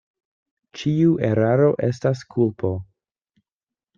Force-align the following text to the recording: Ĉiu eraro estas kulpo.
Ĉiu 0.79 1.11
eraro 1.27 1.67
estas 1.89 2.25
kulpo. 2.35 2.71